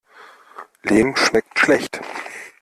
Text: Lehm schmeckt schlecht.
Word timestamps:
Lehm 0.81 1.15
schmeckt 1.15 1.59
schlecht. 1.59 2.01